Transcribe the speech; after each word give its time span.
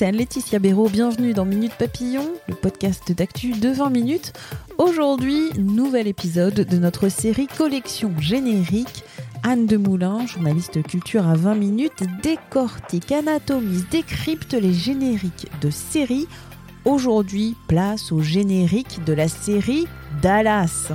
C'est 0.00 0.06
Anne-Laetitia 0.06 0.58
Béraud, 0.58 0.88
bienvenue 0.88 1.34
dans 1.34 1.44
Minute 1.44 1.74
Papillon, 1.74 2.26
le 2.48 2.54
podcast 2.54 3.12
d'actu 3.12 3.52
de 3.52 3.68
20 3.68 3.90
minutes. 3.90 4.32
Aujourd'hui, 4.78 5.50
nouvel 5.58 6.06
épisode 6.06 6.54
de 6.54 6.76
notre 6.78 7.10
série 7.10 7.46
Collection 7.46 8.10
générique. 8.18 9.04
Anne 9.42 9.66
Demoulin, 9.66 10.24
journaliste 10.24 10.82
culture 10.84 11.28
à 11.28 11.34
20 11.34 11.54
minutes, 11.54 12.02
décortique, 12.22 13.12
anatomise, 13.12 13.84
décrypte 13.90 14.54
les 14.54 14.72
génériques 14.72 15.48
de 15.60 15.68
séries. 15.68 16.28
Aujourd'hui, 16.86 17.54
place 17.68 18.10
au 18.10 18.22
générique 18.22 19.04
de 19.04 19.12
la 19.12 19.28
série 19.28 19.86
Dallas. 20.22 20.92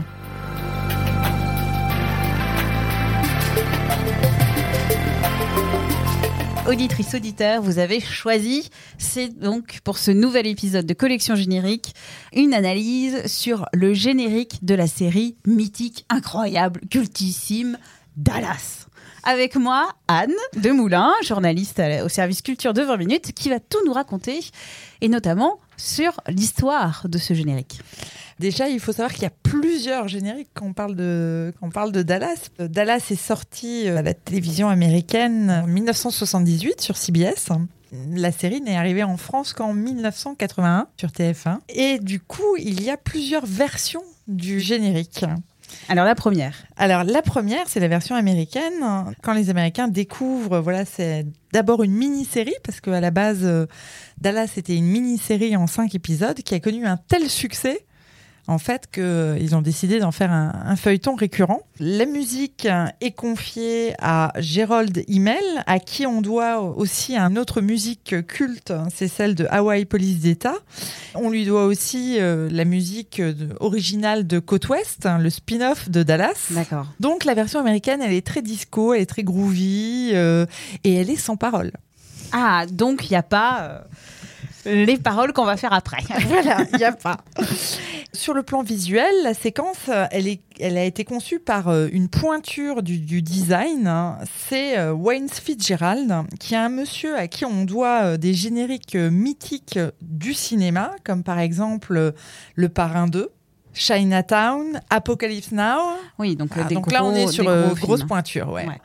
Auditrice, 6.68 7.14
auditeur, 7.14 7.62
vous 7.62 7.78
avez 7.78 8.00
choisi, 8.00 8.72
c'est 8.98 9.30
donc 9.30 9.82
pour 9.84 10.00
ce 10.00 10.10
nouvel 10.10 10.48
épisode 10.48 10.88
de 10.88 10.96
Collection 10.96 11.36
Générique, 11.36 11.94
une 12.34 12.56
analyse 12.56 13.28
sur 13.28 13.68
le 13.72 13.94
générique 13.94 14.66
de 14.66 14.74
la 14.74 14.88
série 14.88 15.38
mythique, 15.46 16.06
incroyable, 16.10 16.82
cultissime, 16.90 17.78
Dallas. 18.18 18.88
Avec 19.24 19.56
moi, 19.56 19.90
Anne 20.08 20.34
Demoulin, 20.58 21.12
journaliste 21.24 21.80
au 22.04 22.10
service 22.10 22.42
culture 22.42 22.74
de 22.74 22.82
20 22.82 22.98
minutes, 22.98 23.32
qui 23.34 23.50
va 23.50 23.60
tout 23.60 23.86
nous 23.86 23.94
raconter, 23.94 24.40
et 25.02 25.08
notamment 25.08 25.60
sur 25.78 26.20
l'histoire 26.28 27.06
de 27.08 27.20
ce 27.20 27.36
générique. 27.36 27.80
Déjà, 28.40 28.68
il 28.68 28.80
faut 28.80 28.92
savoir 28.92 29.14
qu'il 29.14 29.24
y 29.24 29.28
a 29.28 29.34
plusieurs 29.44 30.08
génériques 30.08 30.50
quand 30.54 30.68
on 30.68 30.74
parle 30.74 30.96
de, 30.96 31.54
quand 31.60 31.68
on 31.68 31.72
parle 31.72 31.92
de 31.92 32.04
Dallas. 32.04 32.50
Dallas 32.60 33.08
est 33.10 33.16
sorti 33.16 33.88
euh, 33.88 33.98
à 33.98 34.02
la 34.02 34.14
télévision 34.14 34.68
américaine 34.68 35.62
en 35.64 35.68
1978 35.68 36.82
sur 36.82 36.98
CBS. 36.98 37.50
La 38.12 38.32
série 38.32 38.60
n'est 38.60 38.76
arrivée 38.76 39.04
en 39.04 39.16
France 39.16 39.54
qu'en 39.54 39.74
1981 39.74 40.88
sur 40.98 41.10
TF1. 41.10 41.60
Et 41.70 42.00
du 42.00 42.20
coup, 42.20 42.58
il 42.58 42.84
y 42.84 42.90
a 42.90 42.98
plusieurs 42.98 43.46
versions 43.46 44.04
du 44.28 44.60
générique. 44.60 45.24
Alors 45.90 46.06
la 46.06 46.16
première, 46.16 46.56
Alors 46.78 47.04
la 47.04 47.22
première, 47.22 47.68
c'est 47.68 47.80
la 47.80 47.88
version 47.88 48.16
américaine. 48.16 48.84
Quand 49.22 49.34
les 49.34 49.50
Américains 49.50 49.88
découvrent, 49.88 50.60
voilà, 50.60 50.86
c'est 50.86 51.26
d'abord 51.54 51.84
une 51.84 51.92
mini-série 51.94 52.56
parce 52.64 52.82
qu'à 52.82 53.00
la 53.00 53.12
base, 53.12 53.40
euh, 53.44 53.66
Dallas 54.20 54.54
était 54.58 54.76
une 54.76 54.88
mini-série 54.88 55.56
en 55.56 55.68
cinq 55.68 55.96
épisodes 55.96 56.38
qui 56.38 56.56
a 56.56 56.60
connu 56.60 56.86
un 56.86 56.98
tel 56.98 57.30
succès. 57.30 57.86
En 58.48 58.60
fait, 58.60 58.88
qu'ils 58.92 59.56
ont 59.56 59.62
décidé 59.62 60.00
d'en 60.00 60.12
faire 60.12 60.32
un, 60.32 60.54
un 60.66 60.76
feuilleton 60.76 61.16
récurrent. 61.16 61.62
La 61.80 62.06
musique 62.06 62.68
est 63.02 63.12
confiée 63.12 63.94
à 64.00 64.32
Gerald 64.38 65.04
Himmel, 65.08 65.44
à 65.66 65.80
qui 65.80 66.06
on 66.06 66.22
doit 66.22 66.60
aussi 66.62 67.16
une 67.16 67.38
autre 67.40 67.62
musique 67.62 68.16
culte, 68.28 68.74
c'est 68.94 69.08
celle 69.08 69.36
de 69.36 69.48
Hawaii 69.50 69.86
Police 69.86 70.20
d'État. 70.20 70.56
On 71.16 71.30
lui 71.30 71.46
doit 71.46 71.66
aussi 71.66 72.18
euh, 72.20 72.50
la 72.52 72.66
musique 72.66 73.22
originale 73.60 74.28
de 74.28 74.40
Côte 74.40 74.68
Ouest, 74.70 75.06
hein, 75.06 75.18
le 75.18 75.30
spin-off 75.30 75.90
de 75.90 76.04
Dallas. 76.04 76.48
d'accord. 76.52 76.88
Donc 77.00 77.26
la 77.26 77.34
version 77.34 77.60
américaine, 77.60 78.02
elle 78.02 78.14
est 78.14 78.26
très 78.26 78.42
disco, 78.42 78.94
elle 78.94 79.02
est 79.02 79.06
très 79.06 79.24
groovy 79.24 80.12
euh, 80.14 80.46
et 80.84 80.96
elle 80.96 81.10
est 81.10 81.16
sans 81.16 81.36
parole. 81.36 81.72
Ah, 82.32 82.66
donc 82.72 83.10
il 83.10 83.14
n'y 83.14 83.18
a 83.18 83.24
pas 83.24 83.62
euh, 83.62 83.80
les 84.66 84.98
paroles 84.98 85.34
qu'on 85.34 85.46
va 85.46 85.58
faire 85.58 85.74
après. 85.74 86.02
voilà, 86.28 86.66
il 86.74 86.78
n'y 86.78 86.84
a 86.84 86.92
pas. 86.92 87.18
Sur 88.14 88.34
le 88.34 88.44
plan 88.44 88.64
visuel, 88.64 89.14
la 89.24 89.34
séquence, 89.34 89.90
elle, 90.12 90.28
est, 90.28 90.42
elle 90.60 90.78
a 90.78 90.86
été 90.86 91.04
conçue 91.04 91.40
par 91.40 91.68
euh, 91.68 91.88
une 91.92 92.08
pointure 92.08 92.82
du, 92.82 93.00
du 93.00 93.22
design. 93.22 93.92
C'est 94.48 94.78
euh, 94.78 94.94
Wayne 94.94 95.30
Fitzgerald, 95.30 96.14
qui 96.40 96.54
est 96.54 96.58
un 96.58 96.70
monsieur 96.70 97.16
à 97.18 97.28
qui 97.28 97.46
on 97.46 97.66
doit 97.66 98.04
euh, 98.04 98.18
des 98.18 98.34
génériques 98.34 98.96
mythiques 98.96 99.80
du 100.02 100.34
cinéma, 100.34 100.96
comme 101.04 101.24
par 101.24 101.40
exemple 101.40 102.14
Le 102.56 102.70
Parrain 102.70 103.08
2. 103.08 103.30
Chinatown, 103.76 104.82
Apocalypse 104.90 105.52
Now. 105.52 105.80
Oui, 106.18 106.36
donc, 106.36 106.52
euh, 106.58 106.62
Ah, 106.64 106.68
des 106.68 106.76
donc 106.76 106.92
là, 106.92 107.04
on 107.04 107.14
est 107.14 107.28
sur 107.28 107.48
euh, 107.48 107.68
gros 107.68 107.76
grosse 107.76 108.04
pointure. 108.04 108.50
Ouais. 108.52 108.66
Ouais. 108.66 108.80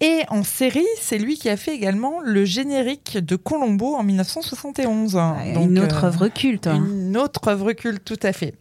Et 0.00 0.22
en 0.28 0.44
série, 0.44 0.86
c'est 1.00 1.18
lui 1.18 1.36
qui 1.36 1.48
a 1.48 1.56
fait 1.56 1.74
également 1.74 2.20
le 2.22 2.44
générique 2.44 3.18
de 3.18 3.34
Colombo 3.36 3.96
en 3.96 4.04
1971. 4.04 5.16
Ouais, 5.16 5.52
Donc, 5.54 5.68
une 5.70 5.80
autre 5.80 6.04
euh, 6.04 6.06
œuvre 6.08 6.28
culte. 6.28 6.66
hein. 6.68 6.76
Une 6.88 7.16
autre 7.16 7.48
œuvre 7.48 7.72
culte, 7.72 8.04
tout 8.04 8.20
à 8.22 8.32
fait. 8.32 8.54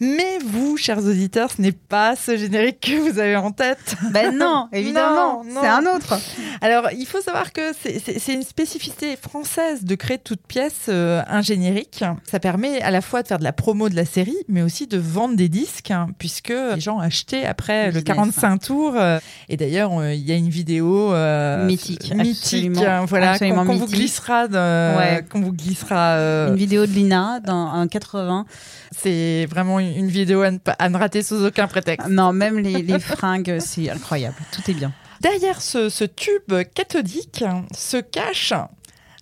Mais 0.00 0.38
vous, 0.44 0.76
chers 0.76 0.98
auditeurs, 0.98 1.50
ce 1.50 1.60
n'est 1.62 1.72
pas 1.72 2.16
ce 2.16 2.36
générique 2.36 2.80
que 2.80 2.98
vous 3.10 3.18
avez 3.18 3.36
en 3.36 3.50
tête. 3.52 3.96
Ben 4.12 4.36
non, 4.36 4.68
évidemment, 4.72 5.42
c'est 5.60 5.66
un 5.68 5.84
autre. 5.86 6.18
Alors, 6.60 6.88
il 6.96 7.06
faut 7.06 7.20
savoir 7.20 7.52
que 7.52 7.72
c'est- 7.80 8.32
une 8.34 8.42
spécificité 8.42 9.16
française 9.16 9.84
de 9.84 9.94
créer 9.94 10.16
de 10.16 10.22
toute 10.22 10.46
pièce 10.46 10.86
euh, 10.88 11.22
un 11.28 11.42
générique. 11.42 12.04
Ça 12.24 12.40
permet 12.40 12.80
à 12.82 12.90
la 12.90 13.00
fois 13.00 13.22
de 13.22 13.28
faire 13.28 13.38
de 13.38 13.44
la 13.44 13.52
promo 13.52 13.88
de 13.88 13.94
la 13.96 14.04
série, 14.04 14.36
mais 14.48 14.62
aussi 14.62 14.86
de 14.86 14.98
vendre 14.98 15.36
des 15.36 15.48
disques, 15.48 15.90
hein, 15.90 16.08
puisque 16.18 16.48
les 16.74 16.80
gens 16.80 16.98
achetaient 16.98 17.44
après 17.44 17.86
le 17.86 18.00
Business, 18.00 18.04
45 18.16 18.58
tours. 18.58 18.94
euh, 18.96 19.18
et 19.48 19.56
d'ailleurs, 19.56 19.92
euh, 19.98 20.12
il 20.14 20.22
y 20.28 20.32
a 20.32 20.36
une 20.36 20.48
vidéo 20.48 21.12
Mythique, 21.66 22.12
mythique, 22.14 22.66
absolument, 22.66 22.82
hein, 22.86 23.04
voilà, 23.06 23.32
absolument 23.32 23.64
qu'on 23.64 23.76
vous 23.76 23.86
glissera, 23.86 24.48
de- 24.48 24.54
Ouais. 24.96 25.24
qu'on 25.30 25.40
vous 25.40 25.52
glissera. 25.52 26.14
Une 26.48 26.56
vidéo 26.56 26.86
de 26.86 26.92
Lina 26.92 27.40
dans 27.40 27.68
un 27.72 27.86
80. 27.88 28.46
c'est 28.96 29.46
vraiment 29.50 29.80
une, 29.80 29.83
une 29.92 30.08
vidéo 30.08 30.42
à 30.42 30.50
ne, 30.50 30.58
pas- 30.58 30.76
à 30.78 30.88
ne 30.88 30.96
rater 30.96 31.22
sous 31.22 31.44
aucun 31.44 31.66
prétexte. 31.66 32.08
Non, 32.08 32.32
même 32.32 32.58
les, 32.58 32.82
les 32.82 32.98
fringues, 32.98 33.58
c'est 33.60 33.90
incroyable. 33.90 34.36
Tout 34.52 34.68
est 34.70 34.74
bien. 34.74 34.92
Derrière 35.20 35.60
ce, 35.62 35.88
ce 35.88 36.04
tube 36.04 36.52
cathodique 36.74 37.44
se 37.74 37.96
cache, 37.98 38.52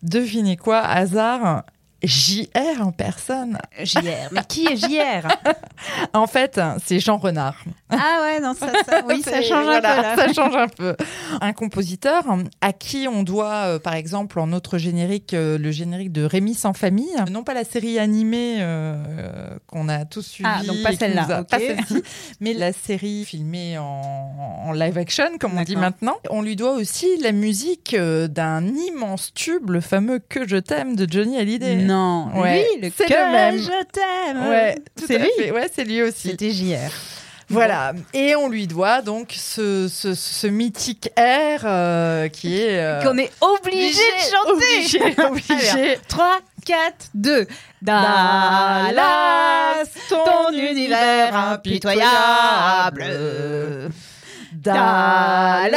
devinez 0.02 0.56
quoi, 0.56 0.80
hasard, 0.80 1.64
JR 2.02 2.80
en 2.80 2.92
personne. 2.92 3.58
JR. 3.82 4.00
Mais 4.32 4.40
qui 4.48 4.66
est 4.66 4.76
JR 4.76 5.28
En 6.12 6.26
fait, 6.26 6.60
c'est 6.84 6.98
Jean 7.00 7.18
Renard. 7.18 7.56
Ah 7.90 8.20
ouais, 8.22 8.40
non, 8.40 8.54
ça, 8.54 8.68
ça- 8.86 9.02
oui, 9.08 9.22
ça 9.22 9.42
change 9.42 9.66
un 9.68 9.80
peu 9.80 9.82
là. 9.82 10.16
Ça 10.16 10.32
change 10.32 10.56
un 10.56 10.68
peu. 10.68 10.96
Un 11.40 11.52
compositeur 11.52 12.24
à 12.60 12.72
qui 12.72 13.06
on 13.08 13.22
doit, 13.22 13.52
euh, 13.66 13.78
par 13.78 13.94
exemple, 13.94 14.38
en 14.40 14.46
notre 14.46 14.78
générique, 14.78 15.34
euh, 15.34 15.58
le 15.58 15.70
générique 15.70 16.12
de 16.12 16.24
Rémi 16.24 16.54
sans 16.54 16.72
famille. 16.72 17.10
Non 17.30 17.42
pas 17.44 17.54
la 17.54 17.64
série 17.64 17.98
animée 17.98 18.56
euh, 18.60 19.56
qu'on 19.66 19.88
a 19.88 20.04
tous 20.04 20.22
suivie. 20.22 20.48
Ah, 20.52 20.62
donc 20.64 20.82
pas 20.82 20.92
celle-là. 20.92 21.44
Pas 21.44 21.58
celle-ci, 21.58 22.02
mais 22.40 22.54
la 22.54 22.72
série 22.72 23.24
filmée 23.24 23.78
en, 23.78 24.62
en 24.66 24.72
live 24.72 24.96
action, 24.98 25.24
comme 25.38 25.56
on 25.58 25.62
dit 25.62 25.76
maintenant. 25.76 26.16
On 26.30 26.42
lui 26.42 26.56
doit 26.56 26.72
aussi 26.72 27.06
la 27.22 27.32
musique 27.32 27.94
d'un 27.96 28.64
immense 28.66 29.32
tube, 29.34 29.70
le 29.70 29.80
fameux 29.80 30.18
Que 30.18 30.46
je 30.48 30.56
t'aime 30.56 30.96
de 30.96 31.06
Johnny 31.10 31.36
Hallyday. 31.38 31.76
Non, 31.76 31.91
Ouais, 32.34 32.66
lui, 32.74 32.80
le 32.88 32.92
c'est 32.96 33.08
le 33.08 33.32
même. 33.32 33.58
je 33.58 33.84
t'aime. 33.92 34.48
Ouais, 34.48 34.74
c'est 35.06 35.18
lui. 35.18 35.28
fait. 35.38 35.50
Ouais, 35.50 35.70
c'est 35.74 35.84
lui 35.84 36.02
aussi. 36.02 36.28
C'était 36.30 36.50
JR. 36.50 36.90
Voilà, 37.48 37.92
et 38.14 38.34
on 38.34 38.48
lui 38.48 38.66
doit 38.66 39.02
donc 39.02 39.34
ce, 39.36 39.86
ce, 39.86 40.14
ce 40.14 40.46
mythique 40.46 41.10
air 41.16 41.60
euh, 41.66 42.28
qui 42.28 42.58
est... 42.62 42.78
euh, 42.78 43.02
Qu'on 43.02 43.18
est 43.18 43.30
obligé 43.42 44.00
de 44.00 44.22
chanter. 44.22 44.78
Obligé, 44.78 45.14
obligé. 45.28 45.98
3, 46.08 46.38
4, 46.64 46.78
2. 47.14 47.46
Dallas, 47.82 49.84
ton 50.08 50.50
univers 50.52 51.36
impitoyable. 51.36 53.04
Dallas, 54.62 55.72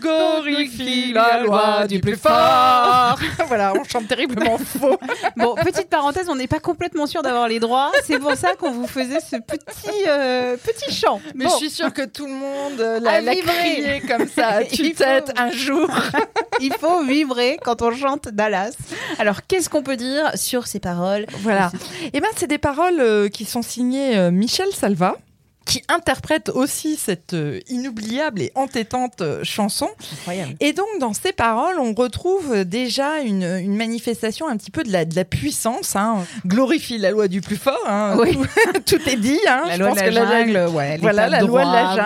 glorifie 0.00 1.12
la 1.12 1.42
loi 1.42 1.86
du 1.86 2.00
plus 2.00 2.16
fort. 2.16 3.18
voilà, 3.46 3.72
on 3.78 3.84
chante 3.84 4.08
terriblement 4.08 4.58
faux. 4.58 4.98
Bon, 5.36 5.54
petite 5.54 5.88
parenthèse, 5.88 6.28
on 6.28 6.34
n'est 6.36 6.46
pas 6.48 6.60
complètement 6.60 7.06
sûr 7.06 7.22
d'avoir 7.22 7.48
les 7.48 7.60
droits. 7.60 7.90
C'est 8.04 8.18
pour 8.18 8.34
ça 8.34 8.54
qu'on 8.58 8.70
vous 8.72 8.86
faisait 8.86 9.20
ce 9.20 9.36
petit, 9.36 10.04
euh, 10.08 10.56
petit 10.56 10.92
chant. 10.94 11.20
Mais 11.34 11.44
Bon. 11.46 11.50
je 11.52 11.56
suis 11.56 11.70
sûre 11.70 11.92
que 11.92 12.04
tout 12.04 12.26
le 12.26 12.32
monde 12.32 12.80
euh, 12.80 13.00
l'a 13.00 13.20
l'a 13.20 13.34
crié 13.36 14.00
comme 14.00 14.28
ça, 14.28 14.64
tue-tête 14.70 15.32
faut- 15.36 15.42
un 15.42 15.50
jour. 15.50 15.88
Il 16.60 16.72
faut 16.74 17.02
vibrer 17.04 17.58
quand 17.62 17.82
on 17.82 17.94
chante 17.94 18.28
Dallas. 18.28 18.72
Alors, 19.18 19.40
qu'est-ce 19.48 19.68
qu'on 19.70 19.82
peut 19.82 19.96
dire 19.96 20.30
sur 20.34 20.66
ces 20.66 20.80
paroles 20.80 21.26
Voilà. 21.40 21.70
Et 22.12 22.20
ben, 22.20 22.28
c'est 22.36 22.46
des 22.48 22.58
paroles 22.58 23.00
euh, 23.00 23.28
qui 23.28 23.44
sont 23.44 23.62
signées 23.62 24.30
Michel 24.30 24.68
Salva, 24.72 25.16
qui 25.64 25.82
interprète 25.88 26.48
aussi 26.48 26.96
cette 26.96 27.34
euh, 27.34 27.60
inoubliable 27.68 28.42
et 28.42 28.52
entêtante 28.54 29.20
euh, 29.20 29.40
chanson. 29.44 29.88
Incroyable. 30.12 30.54
Et 30.60 30.72
donc, 30.72 30.86
dans 31.00 31.12
ces 31.12 31.32
paroles, 31.32 31.78
on 31.78 31.94
retrouve 31.94 32.64
déjà 32.64 33.20
une, 33.20 33.42
une 33.44 33.76
manifestation 33.76 34.48
un 34.48 34.56
petit 34.56 34.70
peu 34.70 34.82
de 34.82 34.92
la, 34.92 35.04
de 35.04 35.14
la 35.16 35.24
puissance. 35.24 35.96
Hein. 35.96 36.24
Glorifie 36.46 36.98
la 36.98 37.10
loi 37.10 37.28
du 37.28 37.40
plus 37.40 37.56
fort. 37.56 37.78
hein. 37.86 38.16
Oui. 38.18 38.36
Tout, 38.36 38.80
tout 38.98 39.08
est 39.08 39.16
dit. 39.16 39.38
Hein. 39.48 39.62
La 39.68 39.74
Je 39.76 39.78
loi 39.80 39.88
pense 39.90 39.98
de 39.98 40.02
la 40.02 40.08
que 40.08 40.14
la- 40.14 40.26
jungle, 40.44 40.74
ouais, 40.76 40.98
Voilà, 41.00 41.28
la 41.28 41.40
loi 41.42 41.64
de 41.64 41.72
la 41.72 41.96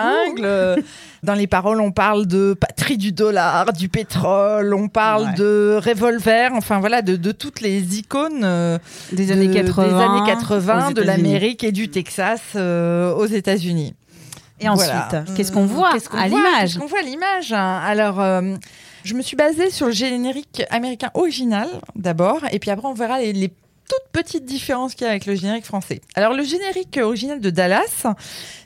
jungle. 0.75 0.83
Dans 1.23 1.33
les 1.33 1.47
paroles, 1.47 1.81
on 1.81 1.91
parle 1.91 2.27
de 2.27 2.53
patrie 2.53 2.97
du 2.97 3.11
dollar, 3.11 3.73
du 3.73 3.89
pétrole, 3.89 4.73
on 4.73 4.87
parle 4.87 5.23
Ouais. 5.25 5.33
de 5.35 5.79
revolver, 5.83 6.51
enfin 6.53 6.79
voilà, 6.79 7.01
de, 7.01 7.15
de 7.15 7.31
toutes 7.31 7.61
les 7.61 7.97
icônes 7.97 8.41
euh, 8.43 8.77
Des 9.11 9.27
de- 9.27 9.31
années 9.33 9.49
80. 9.51 9.87
des 9.87 9.93
années 10.03 10.27
80 10.27 10.89
aux 10.89 10.93
de 10.93 11.01
l'Amérique 11.01 11.63
et 11.63 11.71
du 11.71 11.89
Texas 11.89 12.41
euh, 12.55 13.13
aux 13.15 13.25
États-Unis. 13.25 13.95
Et 14.59 14.69
ensuite, 14.69 14.91
Voilà. 15.09 15.25
qu'est-ce 15.35 15.51
qu'on 15.51 15.65
voit 15.65 15.89
à 15.89 16.27
l'image 16.27 16.61
Qu'est-ce 16.61 16.79
qu'on 16.79 16.87
voit 16.87 16.99
à 16.99 17.03
l'image 17.03 17.51
Alors, 17.53 18.19
euh, 18.19 18.55
je 19.03 19.13
me 19.13 19.21
suis 19.21 19.35
basée 19.37 19.69
sur 19.69 19.87
le 19.87 19.91
générique 19.91 20.63
américain 20.69 21.09
original 21.13 21.67
d'abord, 21.95 22.41
et 22.51 22.59
puis 22.59 22.69
après 22.71 22.87
on 22.87 22.93
verra 22.93 23.19
les, 23.19 23.33
les 23.33 23.51
toutes 23.89 24.11
petites 24.11 24.45
différences 24.45 24.95
qu'il 24.95 25.05
y 25.05 25.07
a 25.07 25.11
avec 25.11 25.25
le 25.25 25.35
générique 25.35 25.65
français. 25.65 26.01
Alors, 26.15 26.33
le 26.33 26.43
générique 26.43 26.97
original 27.01 27.39
de 27.39 27.49
Dallas, 27.49 28.05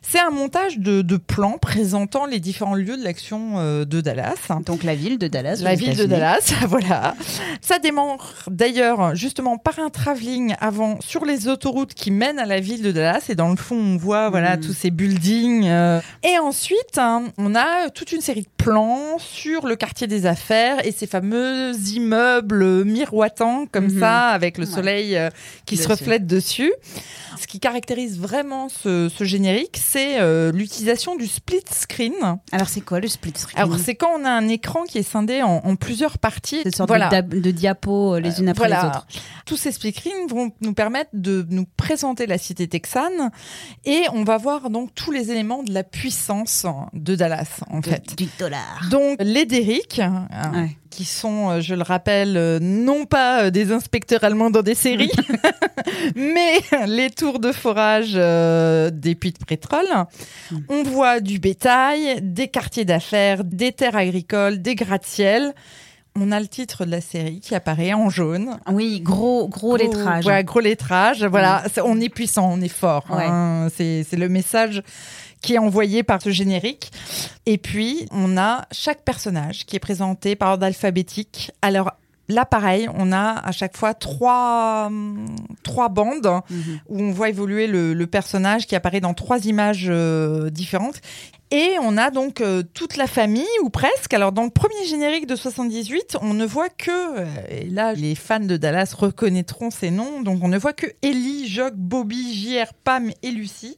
c'est 0.02 0.20
un 0.20 0.30
montage 0.32 0.80
de, 0.80 1.02
de 1.02 1.18
plans 1.18 1.58
présentant 1.58 2.26
les 2.26 2.40
différents 2.40 2.76
lieux 2.76 2.98
de 2.98 3.04
l'action 3.04 3.60
euh, 3.60 3.86
de 3.86 4.02
Dallas. 4.02 4.36
Donc 4.66 4.84
la 4.84 4.96
ville 4.96 5.18
de 5.18 5.28
Dallas. 5.28 5.60
La 5.64 5.76
ville 5.76 5.96
de. 5.96 6.06
Dallas, 6.06 6.54
voilà. 6.68 7.16
Ça 7.62 7.80
démarre 7.80 8.34
d'ailleurs 8.50 9.16
justement 9.16 9.58
par 9.58 9.80
un 9.80 9.90
travelling 9.90 10.56
avant 10.60 11.00
sur 11.02 11.26
les 11.26 11.48
autoroutes 11.48 11.94
qui 11.94 12.12
mènent 12.12 12.40
à 12.40 12.46
la 12.46 12.60
ville 12.60 12.82
de 12.82 12.92
Dallas 12.92 13.26
et 13.30 13.36
dans 13.36 13.50
le 13.50 13.56
fond 13.56 13.76
on 13.76 13.98
voit 13.98 14.30
voilà 14.30 14.58
Mm. 14.58 14.62
tous 14.62 14.74
ces 14.74 14.92
buildings 14.92 15.68
euh. 15.68 16.00
et 16.24 16.38
ensuite 16.40 16.98
hein, 16.98 17.24
on 17.38 17.56
a 17.56 17.90
toute 17.90 18.12
une 18.12 18.22
série 18.22 18.42
de 18.42 18.48
plans 18.58 19.18
sur 19.20 19.66
le 19.68 19.76
quartier 19.76 20.08
des 20.08 20.26
affaires 20.26 20.86
et 20.86 20.92
ces 20.92 21.08
fameux 21.08 21.74
immeubles 21.94 22.84
miroitants 22.86 23.66
comme 23.72 23.86
Mhm. 23.88 24.00
ça 24.00 24.28
avec 24.30 24.58
le 24.58 24.66
Ouais. 24.66 24.72
soleil 24.72 25.11
euh, 25.18 25.30
qui 25.66 25.78
se 25.78 25.88
reflète 25.88 26.26
dessus. 26.28 26.72
Ce 27.40 27.48
qui 27.48 27.60
caractérise 27.60 28.20
vraiment 28.20 28.68
ce, 28.70 29.10
ce 29.10 29.24
générique, 29.24 29.78
c'est 29.82 30.20
euh, 30.20 30.52
l'utilisation 30.52 31.16
du 31.16 31.28
split 31.28 31.62
screen. 31.72 32.14
Alors 32.52 32.68
c'est 32.70 32.82
quoi 32.82 33.00
le 33.00 33.08
split 33.08 33.34
screen? 33.36 33.58
Alors, 33.62 33.80
c'est 33.80 33.96
quand 33.96 34.12
on 34.20 34.26
a 34.26 34.30
un 34.30 34.48
écran 34.50 34.84
qui 34.84 34.98
est 34.98 35.04
scindé 35.04 35.42
en, 35.42 35.58
en 35.64 35.76
plusieurs 35.76 36.18
parties. 36.18 36.62
Cette 36.64 36.76
sorte 36.76 36.90
voilà. 36.90 37.22
de, 37.22 37.40
de 37.40 37.52
diapos 37.52 38.16
euh, 38.16 38.20
les 38.20 38.40
unes 38.42 38.50
après 38.50 38.68
Voilà. 38.68 38.82
les 38.82 38.88
autres. 38.90 39.08
Tous 39.46 39.58
ces 39.58 39.72
split 39.72 39.94
screens 39.94 40.28
vont 40.30 40.52
nous 40.62 40.74
permettre 40.74 41.10
de 41.14 41.46
nous 41.50 41.66
présenter 41.78 42.26
la 42.28 42.38
cité 42.38 42.68
texane 42.68 43.32
et 43.86 44.04
on 44.14 44.24
va 44.24 44.38
voir 44.38 44.70
donc 44.70 44.94
tous 44.94 45.12
les 45.12 45.32
éléments 45.32 45.64
de 45.64 45.74
la 45.74 45.84
puissance 45.84 46.66
de 46.94 47.16
Dallas, 47.16 47.62
en 47.70 47.82
fait. 47.82 48.16
Du 48.18 48.28
dollar. 48.40 48.88
Donc, 48.92 49.18
les 49.20 49.46
Derrick, 49.46 50.00
Ouais. 50.54 50.76
Qui 50.92 51.06
sont, 51.06 51.50
euh, 51.50 51.62
je 51.62 51.74
le 51.74 51.82
rappelle, 51.82 52.38
euh, 52.38 52.60
non 52.62 53.06
pas 53.06 53.46
euh, 53.46 53.50
des 53.50 53.72
inspecteurs 53.72 54.24
allemands 54.24 54.52
dans 54.52 54.62
des 54.62 54.76
séries, 54.76 55.12
mais 56.16 56.58
les 56.86 57.10
tours 57.10 57.40
de 57.40 57.52
forage 57.52 58.12
euh, 58.16 58.92
des 58.92 59.16
puits 59.16 59.32
de 59.32 59.44
pétrole. 59.44 59.86
Mm. 60.52 60.58
On 60.70 60.84
voit 60.84 61.20
du 61.20 61.40
bétail, 61.40 62.20
des 62.22 62.48
quartiers 62.50 62.86
d'affaires, 62.86 63.44
des 63.44 63.72
terres 63.72 63.96
agricoles, 63.96 64.62
des 64.62 64.76
gratte-ciel. 64.76 65.54
On 66.20 66.34
a 66.34 66.42
le 66.42 66.48
titre 66.48 66.84
de 66.84 66.92
la 66.92 67.00
série 67.00 67.40
qui 67.40 67.56
apparaît 67.56 67.94
en 67.94 68.10
jaune. 68.10 68.60
Oui, 68.70 69.00
gros, 69.00 69.48
gros, 69.48 69.78
lettrage. 69.78 70.24
Voilà, 70.26 70.44
gros 70.44 70.60
lettrage. 70.60 71.24
Voilà, 71.24 71.64
c'est- 71.74 71.80
on 71.80 71.98
est 72.02 72.10
puissant, 72.10 72.52
on 72.52 72.60
est 72.60 72.68
fort. 72.68 73.06
Ouais. 73.10 73.24
hein. 73.26 73.70
C'est 73.74 74.06
le 74.18 74.28
message 74.28 74.84
qui 75.42 75.56
est 75.56 75.58
envoyé 75.58 76.04
par 76.04 76.22
ce 76.22 76.30
générique. 76.30 76.92
Et 77.46 77.58
puis, 77.58 78.08
on 78.12 78.38
a 78.38 78.66
chaque 78.72 79.04
personnage 79.04 79.66
qui 79.66 79.76
est 79.76 79.80
présenté 79.80 80.36
par 80.36 80.52
ordre 80.52 80.66
alphabétique. 80.66 81.52
Alors, 81.62 81.92
là, 82.30 82.46
pareil, 82.46 82.88
on 82.96 83.12
a 83.12 83.40
à 83.44 83.52
chaque 83.52 83.76
fois 83.76 83.94
trois, 83.94 84.90
trois 85.64 85.90
bandes 85.90 86.42
où 86.90 87.02
on 87.02 87.12
voit 87.12 87.30
évoluer 87.30 87.68
le, 87.68 87.94
le 87.94 88.08
personnage 88.08 88.68
qui 88.68 88.76
apparaît 88.76 89.02
dans 89.02 89.14
trois 89.14 89.46
images 89.46 89.88
euh, 89.90 90.50
différentes. 90.50 91.02
Et 91.54 91.76
on 91.82 91.98
a 91.98 92.12
donc 92.12 92.40
euh, 92.40 92.64
toute 92.74 92.96
la 92.96 93.08
famille, 93.08 93.46
ou 93.62 93.70
presque. 93.70 94.14
Alors, 94.14 94.32
dans 94.32 94.46
le 94.46 94.50
premier 94.50 94.86
générique 94.88 95.28
de 95.28 95.36
78, 95.36 96.18
on 96.22 96.34
ne 96.34 96.46
voit 96.46 96.70
que, 96.70 97.20
euh, 97.20 97.26
et 97.50 97.66
là, 97.66 97.92
les 97.92 98.16
fans 98.16 98.40
de 98.40 98.56
Dallas 98.56 98.94
reconnaîtront 98.98 99.70
ces 99.70 99.92
noms, 99.92 100.22
donc 100.22 100.42
on 100.44 100.48
ne 100.48 100.58
voit 100.58 100.72
que 100.72 100.88
Ellie, 101.02 101.50
Jock, 101.50 101.74
Bobby, 101.76 102.34
JR, 102.34 102.72
Pam 102.86 103.12
et 103.22 103.32
Lucie. 103.32 103.78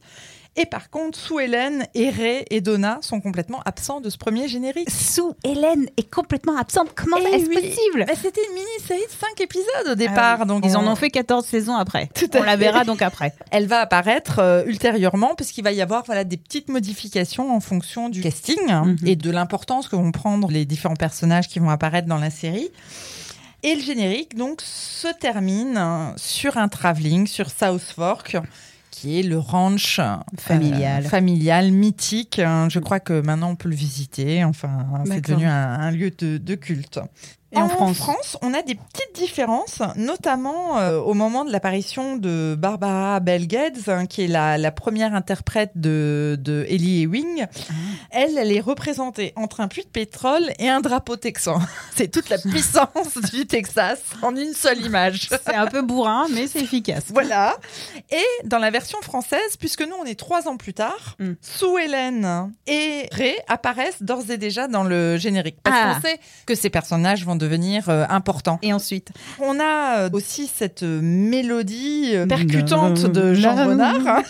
Et 0.55 0.67
par 0.67 0.91
contre, 0.91 1.17
Sue 1.17 1.41
Hélène, 1.41 1.88
et 1.95 2.11
Ray 2.11 2.45
et 2.51 2.61
Donna 2.61 3.00
sont 3.01 3.19
complètement 3.21 3.61
absents 3.65 4.01
de 4.01 4.09
ce 4.11 4.19
premier 4.19 4.47
générique. 4.47 4.88
Sue 4.89 5.21
Hélène 5.44 5.88
est 5.97 6.07
complètement 6.07 6.55
absente. 6.57 6.89
Comment 6.95 7.17
Eh 7.19 7.35
est-ce 7.35 7.50
oui. 7.50 7.55
possible 7.55 8.05
Mais 8.07 8.13
c'était 8.15 8.41
une 8.50 8.53
mini-série 8.53 9.00
de 9.00 9.11
5 9.35 9.41
épisodes 9.41 9.91
au 9.91 9.95
départ. 9.95 10.45
donc 10.45 10.63
Ils 10.63 10.77
on- 10.77 10.81
en 10.81 10.91
ont 10.91 10.95
fait 10.95 11.09
14 11.09 11.44
saisons 11.44 11.75
après. 11.75 12.07
Tout 12.13 12.29
On 12.35 12.44
la 12.44 12.55
verra 12.55 12.83
donc 12.83 13.01
après. 13.01 13.33
Elle 13.50 13.65
va 13.65 13.79
apparaître 13.79 14.38
euh, 14.38 14.63
ultérieurement 14.67 15.33
parce 15.35 15.51
qu'il 15.51 15.63
va 15.63 15.71
y 15.71 15.81
avoir 15.81 16.03
voilà, 16.05 16.23
des 16.23 16.38
petites 16.38 16.69
modifications 16.69 17.51
en 17.55 17.59
fonction 17.59 18.09
du 18.09 18.21
casting 18.21 18.59
hein, 18.69 18.85
Mhm. 18.85 19.07
et 19.07 19.15
de 19.15 19.31
l'importance 19.31 19.88
que 19.88 19.95
vont 19.95 20.11
prendre 20.11 20.51
les 20.51 20.65
différents 20.65 20.95
personnages 20.95 21.47
qui 21.47 21.57
vont 21.57 21.71
apparaître 21.71 22.07
dans 22.07 22.19
la 22.19 22.29
série. 22.29 22.69
Et 23.63 23.73
le 23.73 23.81
générique 23.81 24.35
donc 24.38 24.61
se 24.61 25.07
termine 25.19 25.77
euh, 25.77 26.11
sur 26.17 26.57
un 26.57 26.67
travelling 26.67 27.25
sur 27.25 27.50
South 27.50 27.81
Fork 27.95 28.38
qui 28.93 29.19
est 29.19 29.23
le 29.23 29.39
ranch 29.39 29.97
euh, 29.99 30.15
Familial. 30.37 31.03
familial 31.05 31.71
mythique. 31.71 32.37
hein. 32.37 32.67
Je 32.69 32.77
crois 32.77 32.99
que 32.99 33.21
maintenant 33.21 33.49
on 33.49 33.55
peut 33.55 33.69
le 33.69 33.75
visiter. 33.75 34.43
Enfin, 34.43 34.85
c'est 35.05 35.21
devenu 35.27 35.45
un, 35.47 35.51
un 35.79 35.89
lieu 35.89 36.11
de, 36.11 36.37
de 36.37 36.55
culte. 36.55 36.99
Et 37.55 37.59
en 37.59 37.69
France 37.69 37.97
France, 37.97 38.38
on 38.41 38.53
a 38.53 38.61
des 38.61 38.75
petites 38.75 39.15
différences, 39.15 39.81
notamment 39.95 40.79
euh, 40.79 41.00
au 41.00 41.13
moment 41.13 41.45
de 41.45 41.51
l'apparition 41.51 42.15
de 42.17 42.55
Barbara 42.57 43.19
Bell 43.19 43.47
Geddes, 43.50 43.88
hein, 43.89 44.05
qui 44.05 44.23
est 44.23 44.27
la, 44.27 44.57
la 44.57 44.71
première 44.71 45.13
interprète 45.13 45.71
de, 45.75 46.38
de 46.41 46.65
Ellie 46.69 47.03
Ewing. 47.03 47.45
Ah. 47.45 47.73
Elle, 48.11 48.38
elle 48.38 48.51
est 48.51 48.59
représentée 48.59 49.33
entre 49.35 49.61
un 49.61 49.67
puits 49.67 49.83
de 49.83 49.89
pétrole 49.89 50.51
et 50.59 50.69
un 50.69 50.79
drapeau 50.81 51.15
texan. 51.15 51.59
C'est 51.95 52.09
toute 52.09 52.29
la 52.29 52.38
puissance 52.39 53.17
du 53.31 53.45
Texas 53.45 54.00
en 54.21 54.35
une 54.35 54.53
seule 54.53 54.81
image. 54.81 55.29
C'est 55.29 55.53
un 55.55 55.67
peu 55.67 55.81
bourrin, 55.83 56.25
mais 56.33 56.47
c'est 56.47 56.61
efficace. 56.61 57.03
Voilà. 57.09 57.55
Et 58.11 58.47
dans 58.47 58.57
la 58.59 58.71
version 58.71 59.00
française, 59.01 59.57
puisque 59.60 59.81
nous 59.81 59.95
on 60.01 60.05
est 60.05 60.15
trois 60.19 60.48
ans 60.48 60.57
plus 60.57 60.74
tard, 60.74 61.15
Mm. 61.19 61.33
Sue 61.41 61.79
Hélène 61.83 62.51
et 62.65 63.07
Ray 63.12 63.36
apparaissent 63.48 64.01
d'ores 64.01 64.29
et 64.31 64.38
déjà 64.38 64.67
dans 64.67 64.83
le 64.83 65.17
générique. 65.17 65.57
Parce 65.62 65.75
Ah. 65.79 65.93
qu'on 65.95 66.01
sait 66.07 66.19
que 66.48 66.55
ces 66.55 66.69
personnages 66.69 67.24
vont 67.25 67.36
devenir 67.43 67.89
euh, 67.89 68.05
importants. 68.09 68.59
Et 68.62 68.73
ensuite 68.73 69.09
On 69.39 69.59
a 69.59 70.00
euh, 70.00 70.09
aussi 70.13 70.47
cette 70.47 70.83
euh, 70.83 71.00
mélodie 71.01 72.13
percutante 72.27 73.05
de 73.05 73.33
Jean 73.33 73.55
Renard, 73.55 74.21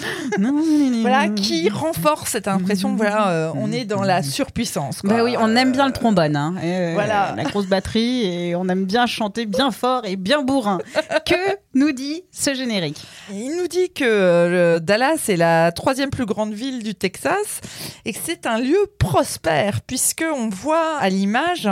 voilà, 1.02 1.30
qui 1.30 1.70
renforce 1.70 2.32
cette 2.32 2.48
impression. 2.48 2.96
Voilà, 2.96 3.30
euh, 3.30 3.52
on 3.56 3.72
est 3.72 3.86
dans 3.86 4.02
la 4.02 4.24
surpuissance. 4.24 5.02
quoi. 5.02 5.10
Bah 5.12 5.24
oui, 5.24 5.36
on 5.40 5.56
aime 5.56 5.72
bien 5.72 5.88
le 5.88 5.94
trombone. 5.94 6.36
Hein. 6.36 6.56
Et, 6.64 6.94
Voilà. 6.94 7.34
La 7.36 7.44
grosse 7.44 7.68
batterie 7.68 8.26
et 8.26 8.56
on 8.56 8.68
aime 8.70 8.86
bien 8.86 9.06
chanter 9.06 9.46
bien 9.46 9.72
fort 9.72 10.06
et 10.06 10.16
bien 10.16 10.42
bourrin. 10.42 10.80
que 11.26 11.36
nous 11.74 11.92
dit 11.92 12.24
ce 12.32 12.54
générique? 12.54 13.02
Il 13.32 13.58
nous 13.58 13.68
dit 13.68 13.92
que 13.94 14.04
euh, 14.04 14.80
Dallas 14.80 15.26
est 15.30 15.38
la 15.38 15.72
troisième 15.72 16.10
plus 16.10 16.26
grande 16.26 16.54
ville 16.54 16.84
du 16.84 16.96
Texas 16.96 17.62
et 18.06 18.14
que 18.14 18.20
c'est 18.24 18.46
un 18.46 18.60
lieu 18.60 18.78
prospère 19.00 19.82
puisque 19.82 20.24
on 20.36 20.50
voit 20.50 20.98
à 21.00 21.10
l'image 21.10 21.70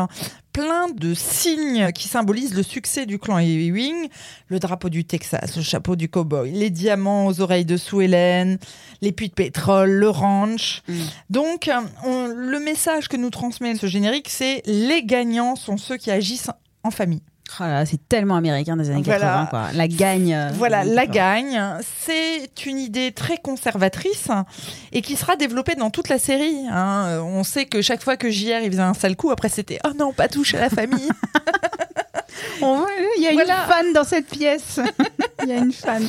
plein 0.53 0.89
de 0.89 1.13
signes 1.13 1.91
qui 1.93 2.07
symbolisent 2.07 2.53
le 2.53 2.63
succès 2.63 3.05
du 3.05 3.19
clan 3.19 3.39
Ewing, 3.39 4.09
le 4.47 4.59
drapeau 4.59 4.89
du 4.89 5.05
Texas, 5.05 5.55
le 5.55 5.61
chapeau 5.63 5.95
du 5.95 6.09
cowboy, 6.09 6.51
les 6.51 6.69
diamants 6.69 7.27
aux 7.27 7.41
oreilles 7.41 7.65
de 7.65 7.77
Sue 7.77 8.03
Hélène, 8.03 8.57
les 9.01 9.11
puits 9.11 9.29
de 9.29 9.33
pétrole, 9.33 9.91
le 9.91 10.09
ranch. 10.09 10.81
Mm. 10.87 10.93
Donc, 11.29 11.69
on- 12.03 12.27
le 12.27 12.59
message 12.59 13.07
que 13.07 13.17
nous 13.17 13.29
transmet 13.29 13.75
ce 13.75 13.87
générique, 13.87 14.29
c'est 14.29 14.61
les 14.65 15.03
gagnants 15.03 15.55
sont 15.55 15.77
ceux 15.77 15.97
qui 15.97 16.11
agissent 16.11 16.49
en 16.83 16.91
famille. 16.91 17.21
Oh 17.59 17.63
là, 17.63 17.85
c'est 17.85 18.07
tellement 18.07 18.35
américain 18.35 18.77
des 18.77 18.89
années 18.89 19.01
Voilà. 19.03 19.45
80, 19.45 19.45
quoi. 19.47 19.67
La 19.73 19.87
gagne. 19.87 20.33
euh, 20.33 20.49
Voilà, 20.53 20.83
la 20.85 21.01
années 21.01 21.11
80. 21.11 21.13
gagne, 21.13 21.77
c'est 21.99 22.65
une 22.65 22.79
idée 22.79 23.11
très 23.11 23.37
conservatrice 23.37 24.27
et 24.93 25.01
qui 25.01 25.15
sera 25.15 25.35
développée 25.35 25.75
dans 25.75 25.89
toute 25.89 26.07
la 26.09 26.17
série. 26.19 26.55
hein. 26.71 27.05
Euh, 27.07 27.19
On 27.21 27.43
sait 27.43 27.65
que 27.65 27.81
chaque 27.81 28.01
fois 28.03 28.15
que 28.17 28.29
JR 28.29 28.59
il 28.63 28.71
faisait 28.71 28.81
un 28.81 28.93
sale 28.93 29.15
coup, 29.15 29.31
après 29.31 29.49
c'était 29.49 29.79
oh 29.85 29.91
non, 29.97 30.13
pas 30.13 30.27
touche 30.27 30.53
à 30.53 30.59
la 30.61 30.69
famille. 30.69 31.09
Il 32.61 33.23
y 33.23 33.27
a 33.27 33.33
Voilà. 33.33 33.63
une 33.65 33.71
fan 33.71 33.93
dans 33.93 34.03
cette 34.03 34.27
pièce. 34.27 34.79
Il 35.43 35.49
y 35.49 35.51
a 35.51 35.57
une 35.57 35.71
fan. 35.73 36.07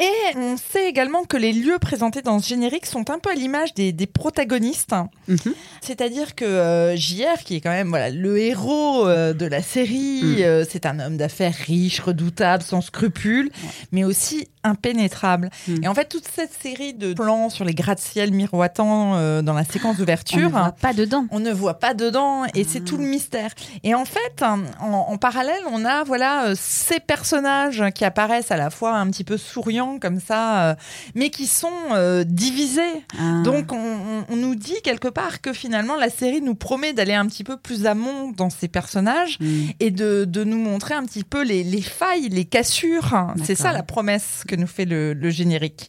Et 0.00 0.36
on 0.36 0.56
sait 0.56 0.88
également 0.88 1.24
que 1.24 1.36
les 1.36 1.52
lieux 1.52 1.78
présentés 1.78 2.22
dans 2.22 2.38
ce 2.40 2.48
générique 2.48 2.86
sont 2.86 3.10
un 3.10 3.18
peu 3.18 3.30
à 3.30 3.34
l'image 3.34 3.74
des, 3.74 3.92
des 3.92 4.06
protagonistes. 4.06 4.94
Mhm. 5.28 5.38
C'est-à-dire 5.82 6.34
que 6.34 6.44
euh, 6.44 6.96
JR, 6.96 7.38
qui 7.44 7.56
est 7.56 7.60
quand 7.60 7.70
même 7.70 7.88
voilà, 7.88 8.10
le 8.10 8.38
héros 8.38 9.06
euh, 9.06 9.32
de 9.32 9.46
la 9.46 9.62
série, 9.62 10.00
Mm. 10.20 10.36
euh, 10.42 10.64
c'est 10.68 10.86
un 10.86 10.98
homme 11.00 11.16
d'affaires 11.16 11.54
riche, 11.54 12.00
redoutable, 12.00 12.62
sans 12.62 12.80
scrupules, 12.80 13.50
mais 13.92 14.04
aussi 14.04 14.48
impénétrable. 14.64 15.50
Mm. 15.68 15.84
Et 15.84 15.88
en 15.88 15.94
fait, 15.94 16.06
toute 16.08 16.26
cette 16.26 16.52
série 16.52 16.94
de 16.94 17.12
plans 17.14 17.48
sur 17.50 17.64
les 17.64 17.74
gratte-ciel 17.74 18.32
miroitants 18.32 19.42
dans 19.42 19.54
la 19.54 19.64
séquence 19.64 19.96
On 19.96 19.98
d'ouverture, 19.98 20.38
ne 20.40 20.48
voit 20.48 20.72
pas 20.72 20.92
dedans. 20.92 21.26
on 21.30 21.40
ne 21.40 21.52
voit 21.52 21.78
pas 21.78 21.94
dedans 21.94 22.44
et 22.54 22.64
c'est 22.64 22.80
Ah. 22.80 22.86
tout 22.86 22.96
le 22.96 23.04
mystère. 23.04 23.50
Et 23.84 23.94
en 23.94 24.04
fait, 24.04 24.42
en, 24.42 24.60
en 24.80 25.16
parallèle, 25.18 25.62
on 25.70 25.84
a 25.84 26.04
voilà 26.04 26.52
ces 26.56 27.00
personnages 27.00 27.84
qui 27.94 28.04
apparaissent 28.04 28.50
à 28.50 28.56
la 28.56 28.70
fois 28.70 28.92
un 28.96 29.08
petit 29.10 29.24
peu 29.24 29.36
souriants 29.36 29.89
comme 29.98 30.20
ça, 30.20 30.70
euh, 30.70 30.74
mais 31.14 31.30
qui 31.30 31.46
sont 31.46 31.68
euh, 31.92 32.24
divisés. 32.24 32.80
Ah. 33.18 33.42
Donc 33.44 33.72
on, 33.72 33.76
on- 33.78 34.24
on 34.28 34.36
nous 34.36 34.54
dit 34.54 34.80
quelque 34.84 35.08
part 35.08 35.40
que 35.40 35.52
finalement 35.52 35.96
la 35.96 36.10
série 36.10 36.40
nous 36.40 36.54
promet 36.54 36.92
d'aller 36.92 37.14
un 37.14 37.26
petit 37.26 37.44
peu 37.44 37.56
plus 37.56 37.86
amont 37.86 38.30
dans 38.32 38.50
ces 38.50 38.68
personnages 38.68 39.38
Mm. 39.40 39.66
et 39.80 39.90
de, 39.90 40.24
de 40.24 40.44
nous 40.44 40.58
montrer 40.58 40.94
un 40.94 41.04
petit 41.04 41.24
peu 41.24 41.42
les, 41.42 41.64
les 41.64 41.82
failles, 41.82 42.28
les 42.28 42.44
cassures. 42.44 43.32
C'est 43.44 43.54
ça 43.54 43.72
la 43.72 43.82
promesse 43.82 44.44
que 44.46 44.54
nous 44.56 44.66
fait 44.66 44.84
le, 44.84 45.14
le 45.14 45.30
générique. 45.30 45.88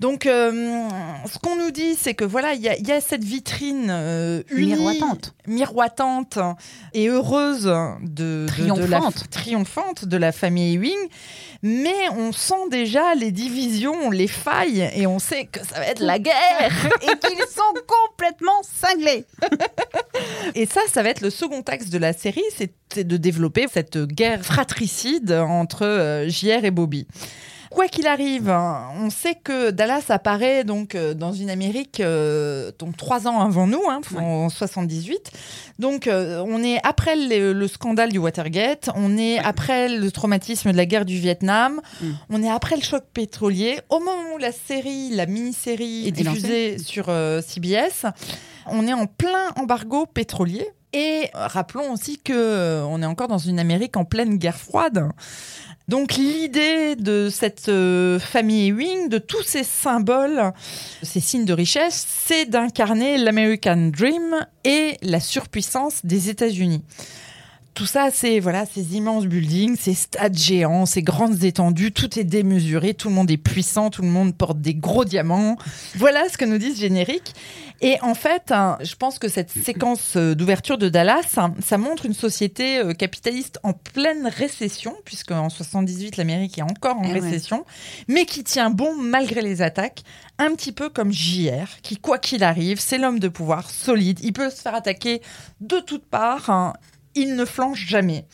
Donc, 0.00 0.26
euh, 0.26 0.88
ce 1.32 1.38
qu'on 1.38 1.56
nous 1.56 1.70
dit, 1.70 1.94
c'est 1.94 2.14
que 2.14 2.24
voilà, 2.24 2.54
il 2.54 2.60
y, 2.60 2.68
a- 2.68 2.76
il 2.76 2.86
y 2.86 2.92
a 2.92 3.00
cette 3.00 3.24
vitrine 3.24 3.88
euh, 3.90 4.42
unie, 4.50 4.74
Miroitante. 4.74 5.34
miroitante 5.46 6.38
et 6.94 7.08
heureuse 7.08 7.64
de, 7.64 8.00
de- 8.02 8.46
de 8.46 8.84
la, 8.86 8.98
Triomphante. 8.98 9.30
triomphante 9.30 10.04
de 10.04 10.16
la 10.16 10.32
famille 10.32 10.74
Ewing, 10.74 10.98
mais 11.62 12.08
on 12.16 12.32
sent 12.32 12.68
déjà 12.70 13.14
les 13.14 13.30
divisions, 13.30 14.10
les 14.10 14.26
failles, 14.28 14.90
et 14.94 15.06
on 15.06 15.18
sait 15.20 15.44
que 15.44 15.60
ça 15.60 15.76
va 15.78 15.86
être 15.86 16.00
la 16.00 16.18
guerre. 16.18 16.32
Et 17.02 17.16
qu'ils 17.18 17.38
sont 17.46 17.62
complètement 17.86 18.62
cinglés. 18.62 19.24
Et 20.54 20.66
ça, 20.66 20.80
ça 20.92 21.02
va 21.02 21.10
être 21.10 21.20
le 21.20 21.30
second 21.30 21.62
axe 21.66 21.88
de 21.90 21.98
la 21.98 22.12
série, 22.12 22.42
c'est 22.56 22.72
c'est 22.94 23.04
de 23.04 23.16
développer 23.16 23.66
cette 23.72 23.96
guerre 23.96 24.44
fratricide 24.44 25.32
entre 25.32 25.86
euh, 25.86 26.28
JR 26.28 26.62
et 26.64 26.70
Bobby. 26.70 27.06
Quoi 27.74 27.88
qu'il 27.88 28.06
arrive, 28.06 28.50
hein, 28.50 28.88
on 29.00 29.08
sait 29.10 29.34
que 29.34 29.70
Dallas 29.70 30.04
apparaît 30.10 30.62
donc 30.64 30.94
euh, 30.94 31.14
dans 31.14 31.32
une 31.32 31.48
Amérique 31.50 32.00
euh, 32.00 32.70
donc 32.78 32.96
trois 32.96 33.26
ans 33.26 33.40
avant 33.40 33.66
nous, 33.66 33.82
hein, 33.88 34.00
en 34.18 34.48
78. 34.48 35.30
Donc 35.78 36.06
euh, 36.06 36.44
on 36.46 36.62
est 36.62 36.78
après 36.84 37.16
le, 37.16 37.52
le 37.52 37.68
scandale 37.68 38.10
du 38.12 38.18
Watergate, 38.18 38.90
on 38.94 39.16
est 39.16 39.38
après 39.38 39.88
le 39.88 40.10
traumatisme 40.12 40.70
de 40.70 40.76
la 40.76 40.86
guerre 40.86 41.04
du 41.04 41.18
Vietnam, 41.18 41.80
Mm. 42.00 42.06
on 42.30 42.42
est 42.42 42.50
après 42.50 42.76
le 42.76 42.82
choc 42.82 43.04
pétrolier. 43.14 43.80
Au 43.88 43.98
moment 44.00 44.34
où 44.34 44.38
la 44.38 44.52
série, 44.52 45.10
la 45.10 45.26
mini-série 45.26 46.08
est 46.08 46.12
diffusée 46.12 46.78
sur 46.78 47.06
euh, 47.08 47.40
CBS, 47.42 48.06
on 48.66 48.86
est 48.86 48.92
en 48.92 49.06
plein 49.06 49.48
embargo 49.56 50.06
pétrolier. 50.06 50.66
Et 50.92 51.30
rappelons 51.32 51.92
aussi 51.92 52.18
que 52.18 52.32
euh, 52.34 52.84
on 52.84 53.02
est 53.02 53.06
encore 53.06 53.28
dans 53.28 53.38
une 53.38 53.58
Amérique 53.58 53.96
en 53.96 54.04
pleine 54.04 54.36
guerre 54.36 54.58
froide. 54.58 55.08
Donc 55.88 56.14
l'idée 56.14 56.96
de 56.96 57.28
cette 57.30 57.68
euh, 57.68 58.18
famille 58.18 58.68
Ewing, 58.68 59.08
de 59.08 59.18
tous 59.18 59.42
ces 59.42 59.64
symboles, 59.64 60.52
ces 61.02 61.20
signes 61.20 61.44
de 61.44 61.52
richesse, 61.52 62.06
c'est 62.24 62.46
d'incarner 62.46 63.18
l'American 63.18 63.90
Dream 63.90 64.46
et 64.64 64.96
la 65.02 65.18
surpuissance 65.18 66.04
des 66.04 66.28
États-Unis. 66.28 66.82
Tout 67.74 67.86
ça, 67.86 68.10
c'est 68.12 68.38
voilà, 68.38 68.66
ces 68.66 68.96
immenses 68.96 69.24
buildings, 69.24 69.76
ces 69.76 69.94
stades 69.94 70.36
géants, 70.36 70.84
ces 70.84 71.02
grandes 71.02 71.42
étendues, 71.42 71.90
tout 71.90 72.18
est 72.18 72.24
démesuré, 72.24 72.92
tout 72.92 73.08
le 73.08 73.14
monde 73.14 73.30
est 73.30 73.38
puissant, 73.38 73.88
tout 73.88 74.02
le 74.02 74.08
monde 74.08 74.34
porte 74.36 74.60
des 74.60 74.74
gros 74.74 75.06
diamants. 75.06 75.56
Voilà 75.96 76.28
ce 76.28 76.36
que 76.36 76.44
nous 76.44 76.58
dit 76.58 76.74
ce 76.74 76.80
générique. 76.80 77.34
Et 77.80 77.96
en 78.02 78.14
fait, 78.14 78.52
hein, 78.52 78.76
je 78.82 78.94
pense 78.94 79.18
que 79.18 79.26
cette 79.26 79.50
séquence 79.50 80.16
euh, 80.16 80.34
d'ouverture 80.36 80.78
de 80.78 80.88
Dallas, 80.88 81.24
hein, 81.38 81.52
ça 81.60 81.78
montre 81.78 82.06
une 82.06 82.14
société 82.14 82.78
euh, 82.78 82.92
capitaliste 82.92 83.58
en 83.64 83.72
pleine 83.72 84.28
récession, 84.28 84.94
puisque 85.04 85.32
en 85.32 85.48
78 85.48 86.16
l'Amérique 86.18 86.58
est 86.58 86.62
encore 86.62 86.98
en 86.98 87.04
Eh 87.04 87.12
ouais. 87.14 87.20
récession, 87.20 87.64
mais 88.06 88.24
qui 88.26 88.44
tient 88.44 88.70
bon 88.70 88.94
malgré 88.96 89.40
les 89.42 89.62
attaques, 89.62 90.02
un 90.38 90.54
petit 90.54 90.70
peu 90.72 90.90
comme 90.90 91.10
JR, 91.12 91.66
qui 91.82 91.96
quoi 91.96 92.18
qu'il 92.18 92.44
arrive, 92.44 92.78
c'est 92.78 92.98
l'homme 92.98 93.18
de 93.18 93.28
pouvoir 93.28 93.68
solide. 93.70 94.20
Il 94.22 94.32
peut 94.32 94.50
se 94.50 94.60
faire 94.60 94.74
attaquer 94.76 95.20
de 95.60 95.78
toutes 95.80 96.04
parts. 96.04 96.50
hein, 96.50 96.74
il 97.14 97.36
ne 97.36 97.44
flanche 97.44 97.86
jamais. 97.86 98.24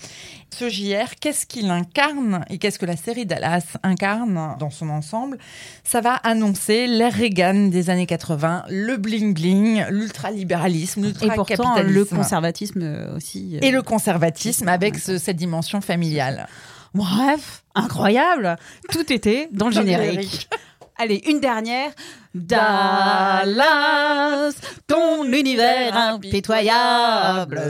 Ce 0.50 0.68
JR, 0.70 1.14
qu'est-ce 1.20 1.44
qu'il 1.46 1.70
incarne 1.70 2.42
et 2.48 2.56
qu'est-ce 2.58 2.78
que 2.78 2.86
la 2.86 2.96
série 2.96 3.26
Dallas 3.26 3.76
incarne 3.82 4.56
dans 4.58 4.70
son 4.70 4.88
ensemble? 4.88 5.36
Ça 5.84 6.00
va 6.00 6.14
annoncer 6.14 6.86
l'ère 6.86 7.12
Reagan 7.12 7.66
des 7.68 7.90
années 7.90 8.06
80, 8.06 8.64
le 8.70 8.96
bling-bling, 8.96 9.88
l'ultralibéralisme, 9.90 11.04
Et 11.04 11.12
pourtant, 11.34 11.74
le 11.82 12.04
conservatisme 12.16 13.12
aussi. 13.14 13.56
euh, 13.56 13.60
Et 13.62 13.70
le 13.70 13.82
conservatisme 13.82 14.68
avec 14.68 14.98
ce- 14.98 15.18
cette 15.18 15.36
dimension 15.36 15.82
familiale. 15.82 16.48
Bref, 16.94 17.62
incroyable. 17.74 18.56
Tout 18.90 19.12
était 19.12 19.48
dans 19.52 19.66
le 19.66 19.72
générique. 19.72 20.48
Allez, 21.00 21.22
une 21.28 21.38
dernière. 21.40 21.90
Dallas, 22.34 24.52
ton 24.86 25.24
univers 25.32 25.94
impitoyable. 25.96 27.60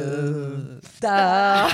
Dallas, 1.00 1.68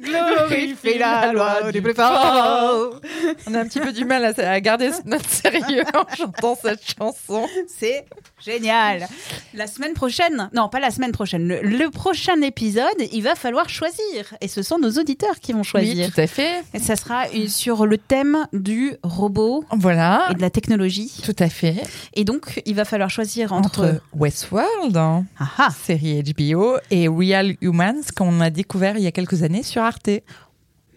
glorifie 0.00 0.98
la 0.98 1.32
loi 1.32 1.72
du 1.72 1.82
plus 1.82 1.94
fort. 1.94 3.00
On 3.46 3.54
a 3.54 3.60
un 3.60 3.66
petit 3.66 3.80
peu 3.80 3.92
du 3.92 4.04
mal 4.04 4.24
à, 4.24 4.50
à 4.50 4.60
garder 4.60 4.90
notre 5.04 5.28
sérieux 5.28 5.84
en 5.94 6.06
chantant 6.14 6.56
cette 6.60 6.82
chanson. 6.98 7.46
C'est 7.68 8.06
génial. 8.44 9.06
La 9.54 9.66
semaine 9.66 9.94
prochaine, 9.94 10.50
non, 10.54 10.68
pas 10.68 10.80
la 10.80 10.90
semaine 10.90 11.12
prochaine, 11.12 11.46
le, 11.48 11.60
le 11.62 11.90
prochain 11.90 12.40
épisode, 12.42 12.84
il 13.12 13.22
va 13.22 13.34
falloir 13.34 13.68
choisir. 13.68 14.34
Et 14.40 14.48
ce 14.48 14.62
sont 14.62 14.78
nos 14.78 14.90
auditeurs 14.92 15.40
qui 15.40 15.52
vont 15.52 15.62
choisir. 15.62 16.06
Oui, 16.06 16.12
tout 16.12 16.20
à 16.20 16.26
fait. 16.26 16.62
Et 16.74 16.78
ça 16.78 16.96
sera 16.96 17.28
une- 17.30 17.48
sur 17.48 17.86
le 17.86 17.96
thème 17.98 18.46
du 18.52 18.94
robot 19.02 19.64
Voilà, 19.72 20.28
et 20.30 20.34
de 20.34 20.40
la 20.42 20.50
technologie. 20.50 21.12
tout 21.24 21.36
à 21.38 21.48
fait. 21.48 21.76
Et 22.14 22.24
donc, 22.24 22.62
il 22.66 22.74
va 22.74 22.84
falloir 22.84 23.10
choisir 23.10 23.52
entre. 23.52 23.66
Entre 23.66 24.00
Westworld, 24.14 24.96
hein, 24.96 25.24
Ah 25.38 25.48
ah. 25.58 25.68
série 25.84 26.22
HBO, 26.22 26.76
et 26.90 27.08
Real 27.08 27.56
Humans, 27.60 28.02
qu'on 28.16 28.40
a 28.40 28.50
découvert 28.50 28.96
il 28.98 29.02
y 29.04 29.06
a 29.06 29.12
quelques 29.12 29.42
années 29.42 29.62
sur 29.62 29.82
Arte. 29.82 30.10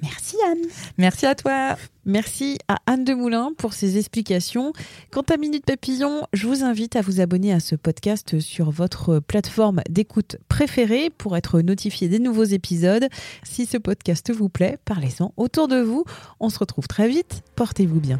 Merci 0.01 0.38
Anne. 0.50 0.65
Merci 0.98 1.25
à 1.25 1.36
toi. 1.36 1.77
Merci 2.06 2.58
à 2.68 2.77
Anne 2.86 3.03
Demoulin 3.03 3.51
pour 3.58 3.74
ses 3.74 3.98
explications. 3.98 4.74
Quant 5.12 5.24
à 5.29 5.38
Minute 5.38 5.65
Papillon, 5.65 6.25
je 6.34 6.48
vous 6.48 6.63
invite 6.63 6.96
à 6.96 7.01
vous 7.01 7.22
abonner 7.22 7.53
à 7.53 7.60
ce 7.60 7.75
podcast 7.75 8.39
sur 8.39 8.72
votre 8.72 9.20
plateforme 9.20 9.82
d'écoute 9.89 10.38
préférée 10.48 11.10
pour 11.10 11.36
être 11.38 11.62
notifié 11.62 12.08
des 12.08 12.20
nouveaux 12.20 12.46
épisodes. 12.46 13.08
Si 13.44 13.65
ce 13.65 13.77
podcast 13.77 14.32
vous 14.32 14.50
plaît, 14.50 14.77
parlez-en 14.86 15.34
autour 15.38 15.68
de 15.68 15.79
vous. 15.79 16.06
On 16.39 16.50
se 16.50 16.60
retrouve 16.60 16.88
très 16.88 17.08
vite. 17.08 17.44
Portez-vous 17.56 18.00
bien. 18.00 18.20